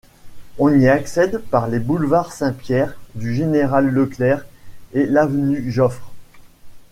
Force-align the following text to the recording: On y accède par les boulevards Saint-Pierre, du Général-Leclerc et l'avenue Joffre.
On 0.57 0.73
y 0.73 0.87
accède 0.87 1.37
par 1.37 1.67
les 1.67 1.77
boulevards 1.77 2.33
Saint-Pierre, 2.33 2.97
du 3.13 3.35
Général-Leclerc 3.35 4.41
et 4.93 5.05
l'avenue 5.05 5.69
Joffre. 5.71 6.11